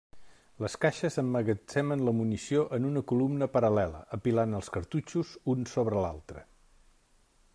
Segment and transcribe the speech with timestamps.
[0.63, 6.45] Les caixes emmagatzemen la munició en una columna paral·lela, apilant els cartutxos un sobre l'altre.